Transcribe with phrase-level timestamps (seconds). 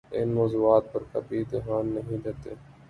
[0.11, 2.51] ان موضوعات پر کبھی دھیان نہیں دیتے؟